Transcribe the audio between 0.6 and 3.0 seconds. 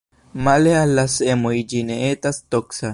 al la semoj ĝi ne etas toksa.